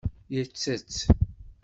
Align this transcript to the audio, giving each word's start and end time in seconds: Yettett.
Yettett. 0.35 0.95